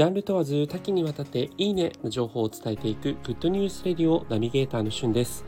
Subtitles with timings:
[0.00, 5.44] ジャンル問わず多岐にわたっていいねの情報を伝えていくグッドニュースレディオナビゲーターのしゅんです。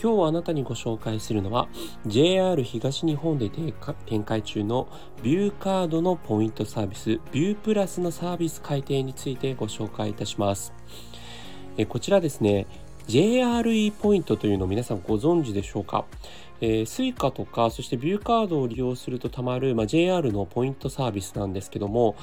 [0.00, 1.66] 今日あなたにご紹介するのは
[2.06, 4.86] JR 東日本で展開中の
[5.24, 10.72] ビューカードのポイントサービスビュープラスのサービス改定についてご紹介いたします。
[11.88, 12.68] こちらですね
[13.08, 16.04] JRE ポイントというのを皆さんご存知でしょうか？
[16.60, 22.16] えー、Suica とかそしてビューカードを利用するとたまる、まあ、JR のポイントサービスなんですけども、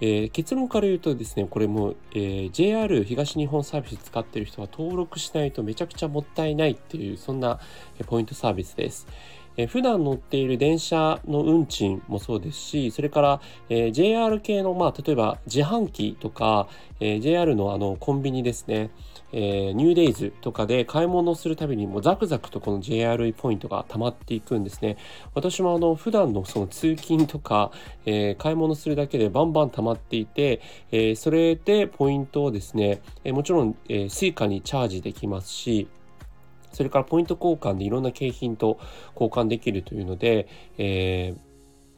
[0.00, 7.60] えー、結論から言うとですね、これも、えー、JR 東日本サービス使ってる人は登録しないとめちゃくちゃもったいないっていう、そんな
[8.06, 9.06] ポイントサービスです。
[9.56, 16.68] え、普段乗っている電車の運賃もそうですし、それから、え、JR 系の、まあ、例えば自販機とか、
[17.00, 18.90] え、JR のあのコンビニですね、
[19.32, 24.96] え、ニューデイズとかで買い物をするたびにもうザクザクとこの JRE ポイントが溜まっていくんですね。
[25.34, 27.70] 私もあの普段のその通勤とか、
[28.06, 30.60] え、買い物するだけでバンバン溜まっていて、
[30.92, 35.88] え、それでポイントをですね、えもちろん、えー、Suica にチャージできますし、
[36.72, 38.78] それからポイント交換でいろんな景品と
[39.14, 41.38] 交換できるというので、えー、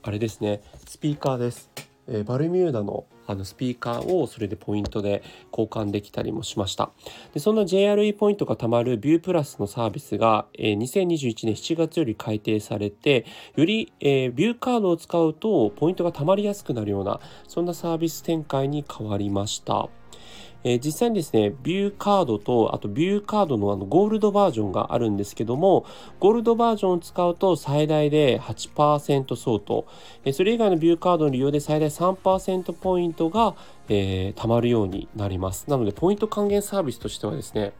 [0.02, 1.70] あれですね、スピーカーです。
[2.08, 6.90] えー、バルミューダのあのスピーカーをそれでポイントで交換できたりもしました。
[7.34, 19.90] でそんな JRE ポイントが貯まるビュープラスのサービスが、えー、2021年7月より改定されてより、えー、ビューカードを使うとポイントが貯まりやすくなるようなそんなサービス展開に変わりました。
[20.64, 25.86] えー、実際にですね、ビューカードと、あとビューカードのあのゴールドバージョンがあるんですけども、
[26.18, 29.86] ゴールドバージョンを使うと最大で8%相当、
[30.24, 33.54] えー、それ以外のビューカードの利用で最大3%ポイントが、
[33.88, 35.68] えー、貯まるようになります。
[35.68, 37.72] なので、ポイント還元サービスとしてはですね、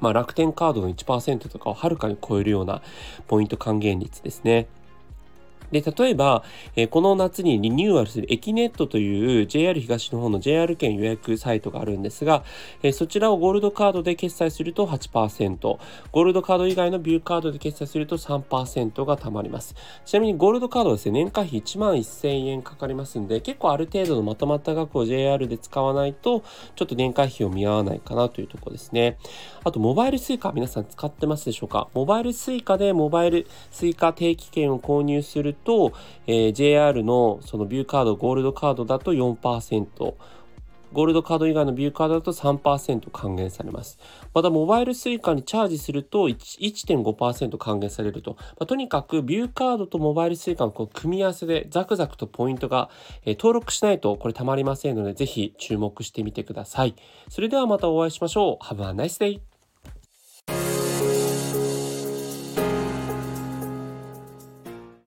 [0.00, 2.82] まあ、楽天カードの1%とかをはるかに超えるような
[3.26, 4.68] ポイント還元率ですね。
[5.70, 6.42] で、例えば、
[6.76, 12.44] えー、この夏にリニューアルするエキネットという JR 東日本の JR 券予約サイトがあるんですが、
[12.82, 19.74] えー、そちらをゴールドカードで決済すると8%、ゴールドカード以外のビューカードで決済すると3%が貯まります。
[20.04, 26.42] ちなみにゴールドカードはですね、年会費1万1000円かかりますんで、結構ある程度のまとまった額を JR で使わないと、
[26.76, 29.18] ちょっと年会費を見合わないかなというところですね。
[29.64, 31.88] あと、モバイル Suica 皆さん使ってますでしょうか？
[31.94, 35.92] モバイル Suica でモバイル Suica 定期券を購入すると、
[36.26, 40.14] えー、JR のそのビューカード、ゴールドカードだと4%、
[40.92, 43.98] ゴールドカード以外のビューカードだと3%還元されます。
[44.32, 48.36] また、モバイル Suica にチャージすると1.5%還元されると。
[48.38, 52.88] まあ、とにかく、ビューカードとモバイル Suica のこの組み合わせでザクザクとポイントが、
[53.24, 56.94] えー、登録しないとこれたまりませんので、ぜひ注目してみてください。
[57.28, 58.64] それではまたお会いしましょう。
[58.64, 59.57] Have a nice day!